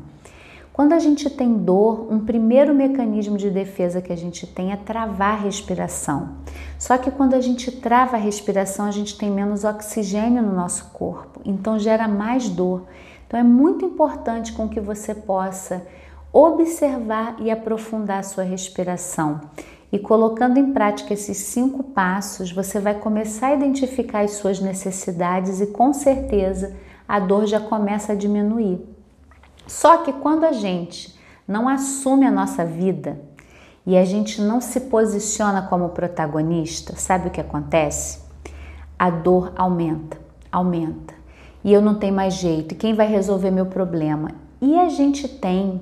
Quando 0.76 0.92
a 0.92 1.00
gente 1.00 1.30
tem 1.30 1.54
dor, 1.54 2.06
um 2.12 2.20
primeiro 2.20 2.76
mecanismo 2.76 3.38
de 3.38 3.50
defesa 3.50 4.02
que 4.02 4.12
a 4.12 4.18
gente 4.18 4.46
tem 4.46 4.74
é 4.74 4.76
travar 4.76 5.36
a 5.36 5.42
respiração. 5.42 6.32
Só 6.78 6.98
que 6.98 7.10
quando 7.10 7.34
a 7.34 7.40
gente 7.40 7.72
trava 7.72 8.18
a 8.18 8.20
respiração, 8.20 8.86
a 8.86 8.92
gente 8.92 9.18
tem 9.18 9.32
menos 9.32 9.64
oxigênio 9.64 10.44
no 10.44 10.54
nosso 10.54 10.92
corpo, 10.92 11.40
então 11.46 11.80
gera 11.80 12.10
mais 12.10 12.50
dor. 12.50 12.84
Então 13.26 13.40
é 13.40 13.44
muito 13.44 13.86
importante 13.86 14.52
com 14.52 14.68
que 14.68 14.82
você 14.82 15.16
possa 15.16 15.82
observar 16.34 17.38
e 17.40 17.50
aprofundar 17.50 18.20
a 18.20 18.24
sua 18.24 18.44
respiração. 18.44 19.40
E 19.94 19.98
colocando 19.98 20.58
em 20.58 20.74
prática 20.74 21.14
esses 21.14 21.38
cinco 21.38 21.84
passos, 21.84 22.52
você 22.52 22.82
vai 22.82 22.96
começar 22.96 23.48
a 23.48 23.56
identificar 23.56 24.26
as 24.26 24.32
suas 24.32 24.60
necessidades 24.60 25.62
e 25.62 25.68
com 25.68 25.94
certeza 25.94 26.76
a 27.08 27.18
dor 27.18 27.46
já 27.46 27.62
começa 27.62 28.12
a 28.12 28.16
diminuir. 28.16 28.95
Só 29.68 29.98
que 29.98 30.14
quando 30.14 30.44
a 30.44 30.52
gente 30.52 31.18
não 31.48 31.68
assume 31.68 32.26
a 32.26 32.32
nossa 32.32 32.66
vida 32.66 33.20
e 33.86 33.98
a 33.98 34.06
gente 34.06 34.42
não 34.42 34.60
se 34.60 34.82
posiciona 34.82 35.64
como 35.64 35.90
protagonista, 35.90 36.96
sabe 36.96 37.28
o 37.28 37.32
que 37.32 37.42
acontece? 37.42 38.20
A 38.98 39.10
dor 39.10 39.54
aumenta, 39.56 40.18
aumenta. 40.52 41.14
E 41.64 41.74
eu 41.74 41.82
não 41.82 41.96
tenho 41.96 42.14
mais 42.14 42.36
jeito. 42.36 42.74
E 42.74 42.78
quem 42.78 42.94
vai 42.94 43.08
resolver 43.08 43.52
meu 43.52 43.66
problema? 43.66 44.32
E 44.62 44.80
a 44.80 44.90
gente 44.90 45.28
tem 45.28 45.82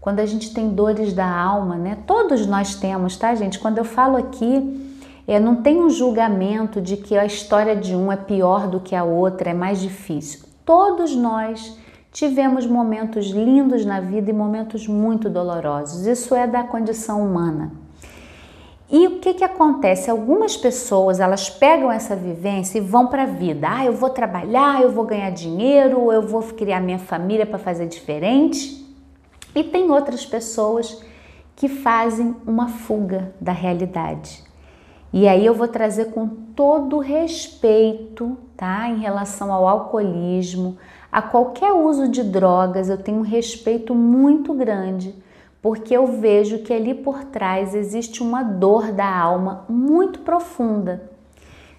quando 0.00 0.20
a 0.20 0.26
gente 0.26 0.54
tem 0.54 0.70
dores 0.70 1.12
da 1.12 1.28
alma, 1.28 1.76
né? 1.76 1.98
Todos 2.06 2.46
nós 2.46 2.76
temos, 2.76 3.16
tá, 3.16 3.34
gente? 3.34 3.58
Quando 3.58 3.78
eu 3.78 3.84
falo 3.84 4.16
aqui, 4.16 4.96
é, 5.26 5.38
não 5.38 5.56
tem 5.56 5.78
um 5.78 5.90
julgamento 5.90 6.80
de 6.80 6.96
que 6.96 7.16
a 7.16 7.26
história 7.26 7.76
de 7.76 7.94
um 7.94 8.10
é 8.10 8.16
pior 8.16 8.68
do 8.68 8.80
que 8.80 8.94
a 8.94 9.04
outra, 9.04 9.50
é 9.50 9.54
mais 9.54 9.80
difícil. 9.80 10.48
Todos 10.64 11.14
nós 11.14 11.76
tivemos 12.12 12.66
momentos 12.66 13.26
lindos 13.26 13.84
na 13.84 14.00
vida 14.00 14.30
e 14.30 14.32
momentos 14.32 14.86
muito 14.86 15.28
dolorosos. 15.28 16.06
Isso 16.06 16.34
é 16.34 16.46
da 16.46 16.64
condição 16.64 17.24
humana. 17.24 17.72
E 18.90 19.06
o 19.06 19.18
que, 19.18 19.34
que 19.34 19.44
acontece? 19.44 20.10
Algumas 20.10 20.56
pessoas 20.56 21.20
elas 21.20 21.50
pegam 21.50 21.92
essa 21.92 22.16
vivência 22.16 22.78
e 22.78 22.80
vão 22.80 23.06
para 23.06 23.24
a 23.24 23.26
vida. 23.26 23.68
Ah, 23.70 23.84
eu 23.84 23.92
vou 23.92 24.08
trabalhar, 24.08 24.80
eu 24.80 24.90
vou 24.90 25.04
ganhar 25.04 25.30
dinheiro, 25.30 26.10
eu 26.10 26.22
vou 26.22 26.42
criar 26.42 26.80
minha 26.80 26.98
família 26.98 27.44
para 27.44 27.58
fazer 27.58 27.86
diferente. 27.86 28.86
E 29.54 29.62
tem 29.62 29.90
outras 29.90 30.24
pessoas 30.24 31.02
que 31.54 31.68
fazem 31.68 32.34
uma 32.46 32.68
fuga 32.68 33.34
da 33.38 33.52
realidade. 33.52 34.42
E 35.12 35.28
aí 35.28 35.44
eu 35.44 35.52
vou 35.52 35.68
trazer 35.68 36.06
com 36.06 36.26
todo 36.26 36.98
respeito, 36.98 38.38
tá? 38.58 38.90
Em 38.90 38.98
relação 38.98 39.52
ao 39.52 39.68
alcoolismo, 39.68 40.76
a 41.10 41.22
qualquer 41.22 41.72
uso 41.72 42.08
de 42.08 42.24
drogas, 42.24 42.90
eu 42.90 42.98
tenho 42.98 43.18
um 43.18 43.22
respeito 43.22 43.94
muito 43.94 44.52
grande, 44.52 45.14
porque 45.62 45.96
eu 45.96 46.08
vejo 46.08 46.58
que 46.58 46.72
ali 46.72 46.92
por 46.92 47.22
trás 47.24 47.72
existe 47.72 48.20
uma 48.20 48.42
dor 48.42 48.90
da 48.90 49.08
alma 49.08 49.64
muito 49.68 50.18
profunda. 50.18 51.08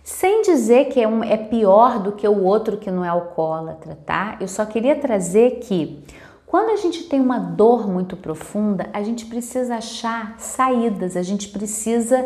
Sem 0.05 0.41
dizer 0.41 0.86
que 0.86 1.01
é, 1.01 1.07
um, 1.07 1.21
é 1.21 1.36
pior 1.36 2.00
do 2.00 2.13
que 2.13 2.27
o 2.27 2.43
outro 2.43 2.77
que 2.77 2.89
não 2.89 3.03
é 3.03 3.09
alcoólatra, 3.09 4.00
tá? 4.05 4.38
Eu 4.39 4.48
só 4.48 4.65
queria 4.65 4.95
trazer 4.95 5.59
que 5.59 6.01
quando 6.48 6.69
a 6.69 6.77
gente 6.77 7.03
tem 7.03 7.19
uma 7.19 7.39
dor 7.39 7.88
muito 7.89 8.15
profunda, 8.15 8.89
a 8.93 9.03
gente 9.03 9.25
precisa 9.25 9.75
achar 9.75 10.36
saídas, 10.39 11.17
a 11.17 11.21
gente 11.21 11.50
precisa 11.50 12.25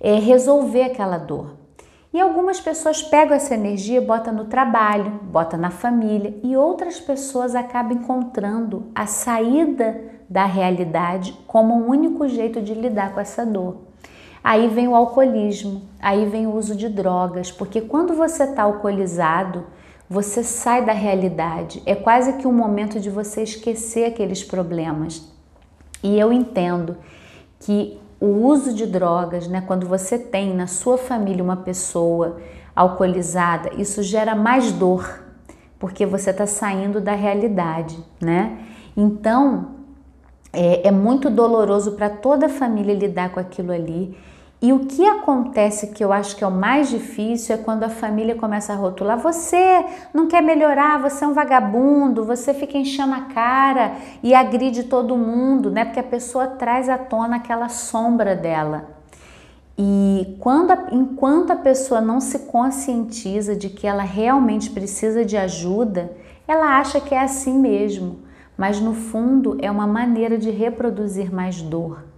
é, 0.00 0.14
resolver 0.14 0.84
aquela 0.84 1.18
dor. 1.18 1.59
E 2.12 2.20
algumas 2.20 2.60
pessoas 2.60 3.02
pegam 3.02 3.36
essa 3.36 3.54
energia, 3.54 4.00
bota 4.00 4.32
no 4.32 4.46
trabalho, 4.46 5.20
bota 5.22 5.56
na 5.56 5.70
família, 5.70 6.34
e 6.42 6.56
outras 6.56 6.98
pessoas 6.98 7.54
acabam 7.54 7.98
encontrando 7.98 8.90
a 8.94 9.06
saída 9.06 10.02
da 10.28 10.44
realidade 10.44 11.36
como 11.46 11.74
um 11.74 11.88
único 11.88 12.28
jeito 12.28 12.60
de 12.60 12.74
lidar 12.74 13.12
com 13.12 13.20
essa 13.20 13.46
dor. 13.46 13.82
Aí 14.42 14.68
vem 14.68 14.88
o 14.88 14.94
alcoolismo, 14.94 15.82
aí 16.00 16.24
vem 16.26 16.46
o 16.46 16.54
uso 16.54 16.74
de 16.74 16.88
drogas, 16.88 17.52
porque 17.52 17.80
quando 17.80 18.14
você 18.14 18.44
está 18.44 18.64
alcoolizado, 18.64 19.66
você 20.08 20.42
sai 20.42 20.84
da 20.84 20.92
realidade. 20.92 21.80
É 21.86 21.94
quase 21.94 22.32
que 22.34 22.46
um 22.46 22.52
momento 22.52 22.98
de 22.98 23.08
você 23.08 23.42
esquecer 23.42 24.06
aqueles 24.06 24.42
problemas. 24.42 25.30
E 26.02 26.18
eu 26.18 26.32
entendo 26.32 26.96
que 27.60 28.00
o 28.20 28.26
uso 28.26 28.74
de 28.74 28.86
drogas, 28.86 29.48
né, 29.48 29.62
quando 29.66 29.86
você 29.86 30.18
tem 30.18 30.54
na 30.54 30.66
sua 30.66 30.98
família 30.98 31.42
uma 31.42 31.56
pessoa 31.56 32.38
alcoolizada, 32.76 33.70
isso 33.78 34.02
gera 34.02 34.34
mais 34.34 34.70
dor, 34.72 35.24
porque 35.78 36.04
você 36.04 36.30
está 36.30 36.46
saindo 36.46 37.00
da 37.00 37.14
realidade, 37.14 37.98
né? 38.20 38.58
Então 38.94 39.76
é, 40.52 40.88
é 40.88 40.90
muito 40.90 41.30
doloroso 41.30 41.92
para 41.92 42.10
toda 42.10 42.46
a 42.46 42.48
família 42.48 42.94
lidar 42.94 43.30
com 43.30 43.40
aquilo 43.40 43.72
ali. 43.72 44.16
E 44.62 44.74
o 44.74 44.80
que 44.80 45.06
acontece 45.06 45.86
que 45.86 46.04
eu 46.04 46.12
acho 46.12 46.36
que 46.36 46.44
é 46.44 46.46
o 46.46 46.50
mais 46.50 46.90
difícil 46.90 47.54
é 47.54 47.58
quando 47.58 47.82
a 47.82 47.88
família 47.88 48.34
começa 48.34 48.74
a 48.74 48.76
rotular: 48.76 49.18
você 49.18 49.86
não 50.12 50.26
quer 50.28 50.42
melhorar, 50.42 51.00
você 51.00 51.24
é 51.24 51.28
um 51.28 51.32
vagabundo, 51.32 52.26
você 52.26 52.52
fica 52.52 52.76
enchendo 52.76 53.14
a 53.14 53.22
cara 53.22 53.92
e 54.22 54.34
agride 54.34 54.84
todo 54.84 55.16
mundo, 55.16 55.70
né? 55.70 55.86
Porque 55.86 56.00
a 56.00 56.04
pessoa 56.04 56.46
traz 56.46 56.90
à 56.90 56.98
tona 56.98 57.36
aquela 57.36 57.70
sombra 57.70 58.36
dela. 58.36 59.00
E 59.78 60.36
quando, 60.38 60.76
enquanto 60.92 61.52
a 61.52 61.56
pessoa 61.56 62.02
não 62.02 62.20
se 62.20 62.40
conscientiza 62.40 63.56
de 63.56 63.70
que 63.70 63.86
ela 63.86 64.02
realmente 64.02 64.68
precisa 64.68 65.24
de 65.24 65.38
ajuda, 65.38 66.12
ela 66.46 66.78
acha 66.78 67.00
que 67.00 67.14
é 67.14 67.20
assim 67.22 67.58
mesmo, 67.58 68.18
mas 68.58 68.78
no 68.78 68.92
fundo 68.92 69.56
é 69.62 69.70
uma 69.70 69.86
maneira 69.86 70.36
de 70.36 70.50
reproduzir 70.50 71.32
mais 71.32 71.62
dor. 71.62 72.09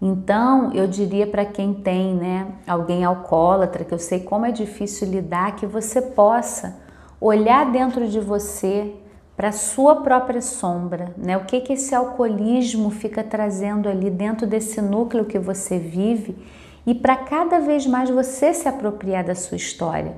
Então, 0.00 0.72
eu 0.72 0.86
diria 0.86 1.26
para 1.26 1.44
quem 1.44 1.74
tem, 1.74 2.14
né, 2.14 2.46
alguém 2.66 3.04
alcoólatra, 3.04 3.84
que 3.84 3.92
eu 3.92 3.98
sei 3.98 4.20
como 4.20 4.46
é 4.46 4.52
difícil 4.52 5.08
lidar, 5.08 5.56
que 5.56 5.66
você 5.66 6.00
possa 6.00 6.76
olhar 7.20 7.70
dentro 7.72 8.06
de 8.06 8.20
você 8.20 8.94
para 9.36 9.48
a 9.48 9.52
sua 9.52 9.96
própria 10.02 10.40
sombra, 10.42 11.14
né? 11.16 11.36
O 11.36 11.44
que 11.44 11.60
que 11.60 11.74
esse 11.74 11.94
alcoolismo 11.94 12.90
fica 12.90 13.22
trazendo 13.22 13.88
ali 13.88 14.10
dentro 14.10 14.46
desse 14.46 14.80
núcleo 14.80 15.24
que 15.24 15.38
você 15.38 15.78
vive 15.78 16.36
e 16.84 16.94
para 16.94 17.16
cada 17.16 17.60
vez 17.60 17.86
mais 17.86 18.10
você 18.10 18.52
se 18.52 18.68
apropriar 18.68 19.24
da 19.24 19.34
sua 19.36 19.56
história. 19.56 20.16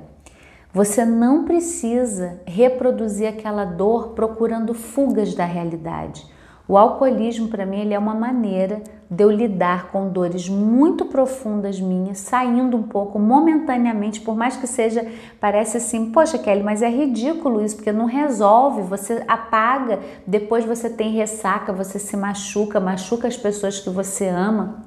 Você 0.73 1.05
não 1.05 1.45
precisa 1.45 2.41
reproduzir 2.47 3.29
aquela 3.29 3.65
dor 3.65 4.11
procurando 4.11 4.73
fugas 4.73 5.35
da 5.35 5.45
realidade. 5.45 6.25
O 6.71 6.79
alcoolismo, 6.79 7.49
para 7.49 7.67
mim, 7.67 7.81
ele 7.81 7.95
é 7.95 7.99
uma 7.99 8.15
maneira 8.15 8.81
de 9.11 9.25
eu 9.25 9.29
lidar 9.29 9.91
com 9.91 10.09
dores 10.09 10.49
muito 10.49 11.05
profundas 11.05 11.81
minhas, 11.81 12.19
saindo 12.19 12.77
um 12.77 12.85
pouco 12.85 13.19
momentaneamente, 13.19 14.21
por 14.21 14.37
mais 14.37 14.57
que 14.57 14.69
seja, 14.69 15.05
parece 15.41 15.79
assim, 15.79 16.13
poxa, 16.13 16.39
Kelly, 16.39 16.63
mas 16.63 16.81
é 16.81 16.89
ridículo 16.89 17.61
isso, 17.61 17.75
porque 17.75 17.91
não 17.91 18.05
resolve, 18.05 18.83
você 18.83 19.25
apaga, 19.27 19.99
depois 20.25 20.65
você 20.65 20.89
tem 20.89 21.11
ressaca, 21.11 21.73
você 21.73 21.99
se 21.99 22.17
machuca, 22.17 22.79
machuca 22.79 23.27
as 23.27 23.37
pessoas 23.37 23.81
que 23.81 23.91
você 23.91 24.29
ama. 24.29 24.85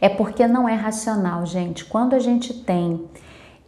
É 0.00 0.08
porque 0.08 0.48
não 0.48 0.68
é 0.68 0.74
racional, 0.74 1.46
gente. 1.46 1.84
Quando 1.84 2.14
a 2.14 2.18
gente 2.18 2.52
tem, 2.52 3.04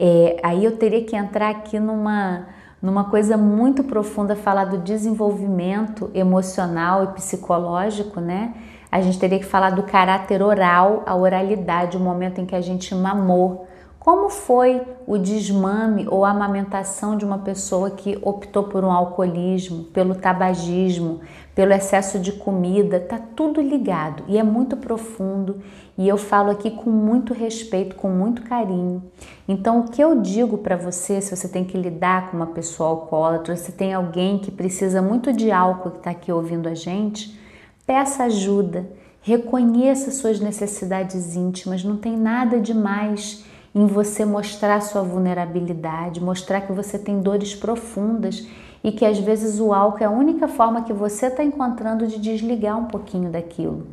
é, 0.01 0.41
aí 0.43 0.65
eu 0.65 0.77
teria 0.77 1.05
que 1.05 1.15
entrar 1.15 1.51
aqui 1.51 1.79
numa 1.79 2.49
numa 2.81 3.05
coisa 3.05 3.37
muito 3.37 3.85
profunda, 3.85 4.35
falar 4.35 4.65
do 4.65 4.79
desenvolvimento 4.79 6.11
emocional 6.15 7.05
e 7.05 7.07
psicológico, 7.09 8.21
né? 8.21 8.55
A 8.91 9.01
gente 9.01 9.19
teria 9.19 9.39
que 9.39 9.45
falar 9.45 9.71
do 9.71 9.83
caráter 9.83 10.43
oral, 10.43 11.03
a 11.07 11.15
oralidade, 11.15 11.97
o 11.97 12.01
momento 12.01 12.41
em 12.41 12.47
que 12.47 12.57
a 12.57 12.61
gente 12.61 12.95
mamou. 12.95 13.69
Como 14.01 14.31
foi 14.31 14.81
o 15.07 15.19
desmame 15.19 16.09
ou 16.09 16.25
a 16.25 16.31
amamentação 16.31 17.19
de 17.19 17.25
uma 17.27 17.41
pessoa 17.41 17.91
que 17.91 18.19
optou 18.23 18.65
por 18.65 18.83
um 18.83 18.91
alcoolismo, 18.91 19.85
pelo 19.85 20.15
tabagismo, 20.15 21.21
pelo 21.55 21.75
excesso 21.75 22.19
de 22.19 22.33
comida? 22.33 22.99
Tá 22.99 23.19
tudo 23.19 23.61
ligado 23.61 24.23
e 24.27 24.39
é 24.39 24.43
muito 24.43 24.75
profundo 24.75 25.59
e 25.99 26.09
eu 26.09 26.17
falo 26.17 26.51
aqui 26.51 26.71
com 26.71 26.89
muito 26.89 27.35
respeito, 27.35 27.95
com 27.95 28.09
muito 28.09 28.41
carinho. 28.41 29.03
Então, 29.47 29.81
o 29.81 29.89
que 29.91 30.03
eu 30.03 30.19
digo 30.23 30.57
para 30.57 30.77
você, 30.77 31.21
se 31.21 31.37
você 31.37 31.47
tem 31.47 31.63
que 31.63 31.77
lidar 31.77 32.31
com 32.31 32.39
uma 32.39 32.47
pessoa 32.47 32.89
alcoólatra, 32.89 33.55
se 33.55 33.73
tem 33.73 33.93
alguém 33.93 34.39
que 34.39 34.51
precisa 34.51 35.03
muito 35.03 35.31
de 35.31 35.51
álcool 35.53 35.91
que 35.91 35.99
está 35.99 36.11
aqui 36.13 36.33
ouvindo 36.33 36.71
a 36.71 36.75
gente, 36.75 37.39
peça 37.87 38.25
ajuda, 38.25 38.91
reconheça 39.21 40.11
suas 40.11 40.41
necessidades 40.41 41.37
íntimas, 41.37 41.85
não 41.85 41.99
tem 41.99 42.17
nada 42.17 42.59
demais 42.59 43.50
em 43.75 43.87
você 43.87 44.25
mostrar 44.25 44.81
sua 44.81 45.03
vulnerabilidade, 45.03 46.23
mostrar 46.23 46.63
que 46.63 46.73
você 46.73 46.99
tem 46.99 47.21
dores 47.21 47.55
profundas 47.55 48.47
e 48.83 48.91
que 48.91 49.05
às 49.05 49.19
vezes 49.19 49.61
o 49.61 49.73
álcool 49.73 50.03
é 50.03 50.07
a 50.07 50.11
única 50.11 50.49
forma 50.49 50.83
que 50.83 50.93
você 50.93 51.27
está 51.27 51.45
encontrando 51.45 52.07
de 52.07 52.19
desligar 52.19 52.79
um 52.79 52.87
pouquinho 52.87 53.31
daquilo 53.31 53.87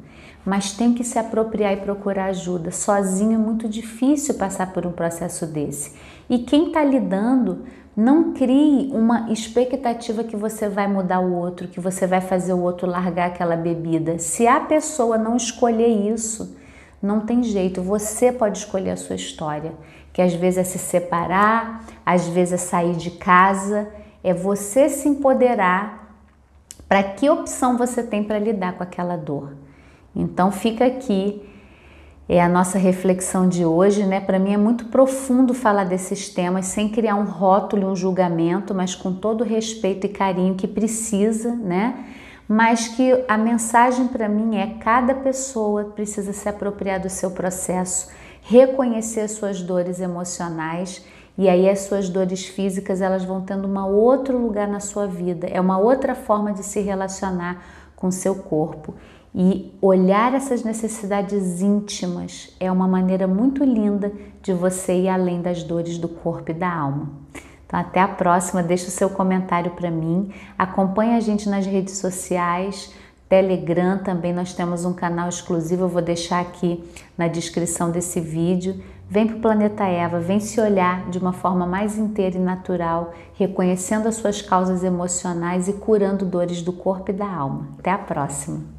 mas 0.48 0.72
tem 0.72 0.93
que 0.93 1.03
se 1.03 1.19
apropriar 1.19 1.74
e 1.74 1.81
procurar 1.81 2.27
ajuda. 2.27 2.72
Sozinho 2.72 3.34
é 3.34 3.38
muito 3.38 3.67
difícil 3.67 4.36
passar 4.36 4.72
por 4.72 4.86
um 4.86 4.93
processo 4.93 5.46
desse. 5.46 5.91
E 6.29 6.39
quem 6.39 6.67
está 6.67 6.86
lidando, 6.86 7.65
não 7.93 8.31
crie 8.31 8.89
uma 8.93 9.29
expectativa 9.29 10.24
que 10.24 10.38
você 10.38 10.69
vai 10.69 10.88
mudar 10.88 11.19
o 11.19 11.34
outro, 11.34 11.67
que 11.67 11.81
você 11.81 12.07
vai 12.07 12.22
fazer 12.22 12.53
o 12.53 12.62
outro 12.62 12.88
largar 12.88 13.27
aquela 13.27 13.57
bebida. 13.57 14.19
Se 14.19 14.48
a 14.48 14.62
pessoa 14.62 15.17
não 15.17 15.36
escolher 15.36 15.89
isso, 15.89 16.55
não 17.01 17.21
tem 17.21 17.43
jeito, 17.43 17.81
você 17.81 18.31
pode 18.31 18.57
escolher 18.57 18.91
a 18.91 18.97
sua 18.97 19.15
história, 19.15 19.73
que 20.11 20.21
às 20.21 20.33
vezes 20.33 20.59
é 20.59 20.63
se 20.63 20.79
separar, 20.79 21.85
às 22.05 22.27
vezes 22.27 22.53
é 22.53 22.57
sair 22.57 22.95
de 22.95 23.11
casa, 23.11 23.87
é 24.23 24.33
você 24.33 24.89
se 24.89 25.07
empoderar 25.07 26.15
para 26.87 27.03
que 27.03 27.29
opção 27.29 27.77
você 27.77 28.01
tem 28.01 28.23
para 28.23 28.39
lidar 28.39 28.73
com 28.73 28.83
aquela 28.83 29.15
dor. 29.15 29.53
Então 30.15 30.51
fica 30.51 30.85
aqui 30.85 31.41
é 32.29 32.41
a 32.41 32.49
nossa 32.49 32.77
reflexão 32.77 33.47
de 33.47 33.63
hoje, 33.63 34.05
né? 34.05 34.19
Para 34.19 34.37
mim 34.37 34.53
é 34.53 34.57
muito 34.57 34.85
profundo 34.85 35.53
falar 35.53 35.85
desses 35.85 36.27
temas 36.27 36.65
sem 36.65 36.89
criar 36.89 37.15
um 37.15 37.23
rótulo, 37.23 37.89
um 37.89 37.95
julgamento, 37.95 38.75
mas 38.75 38.93
com 38.93 39.13
todo 39.13 39.41
o 39.41 39.43
respeito 39.45 40.05
e 40.05 40.09
carinho 40.09 40.55
que 40.55 40.67
precisa, 40.67 41.55
né? 41.55 42.05
Mas 42.47 42.87
que 42.87 43.25
a 43.27 43.37
mensagem 43.37 44.07
para 44.07 44.29
mim 44.29 44.55
é 44.55 44.75
cada 44.79 45.13
pessoa 45.13 45.85
precisa 45.85 46.31
se 46.31 46.47
apropriar 46.47 46.99
do 46.99 47.09
seu 47.09 47.31
processo, 47.31 48.09
reconhecer 48.41 49.27
suas 49.27 49.61
dores 49.61 49.99
emocionais 49.99 51.03
e 51.37 51.47
aí 51.49 51.69
as 51.69 51.81
suas 51.81 52.09
dores 52.09 52.45
físicas 52.45 53.01
elas 53.01 53.23
vão 53.23 53.41
tendo 53.41 53.67
um 53.67 53.85
outro 53.85 54.37
lugar 54.37 54.67
na 54.67 54.79
sua 54.79 55.05
vida, 55.05 55.45
é 55.45 55.61
uma 55.61 55.77
outra 55.77 56.15
forma 56.15 56.53
de 56.53 56.63
se 56.63 56.79
relacionar 56.79 57.63
com 57.95 58.09
seu 58.09 58.35
corpo. 58.35 58.95
E 59.35 59.71
olhar 59.79 60.33
essas 60.33 60.63
necessidades 60.63 61.61
íntimas 61.61 62.55
é 62.59 62.71
uma 62.71 62.87
maneira 62.87 63.27
muito 63.27 63.63
linda 63.63 64.11
de 64.41 64.51
você 64.51 65.01
ir 65.01 65.09
além 65.09 65.41
das 65.41 65.61
dores 65.61 65.99
do 65.99 66.07
corpo 66.07 66.49
e 66.49 66.53
da 66.55 66.73
alma. 66.73 67.11
Então, 67.67 67.79
até 67.79 68.00
a 68.00 68.07
próxima. 68.07 68.63
Deixa 68.63 68.88
o 68.88 68.91
seu 68.91 69.09
comentário 69.09 69.71
para 69.71 69.91
mim. 69.91 70.33
Acompanhe 70.57 71.15
a 71.15 71.19
gente 71.19 71.47
nas 71.47 71.65
redes 71.65 71.97
sociais. 71.97 72.91
Telegram 73.29 73.97
também 73.97 74.33
nós 74.33 74.53
temos 74.53 74.86
um 74.86 74.93
canal 74.93 75.27
exclusivo, 75.27 75.83
eu 75.83 75.89
vou 75.89 76.01
deixar 76.01 76.39
aqui 76.39 76.81
na 77.17 77.27
descrição 77.27 77.91
desse 77.91 78.21
vídeo. 78.21 78.82
Vem 79.10 79.27
para 79.27 79.38
o 79.38 79.41
Planeta 79.41 79.84
Eva, 79.86 80.19
vem 80.19 80.39
se 80.39 80.60
olhar 80.60 81.10
de 81.10 81.17
uma 81.17 81.34
forma 81.34 81.65
mais 81.65 81.97
inteira 81.97 82.38
e 82.38 82.41
natural, 82.41 83.13
reconhecendo 83.36 84.08
as 84.08 84.15
suas 84.15 84.41
causas 84.41 84.84
emocionais 84.84 85.67
e 85.67 85.73
curando 85.73 86.25
dores 86.25 86.62
do 86.62 86.73
corpo 86.73 87.12
e 87.12 87.13
da 87.13 87.27
alma. 87.27 87.67
Até 87.80 87.91
a 87.91 87.97
próxima! 87.97 88.76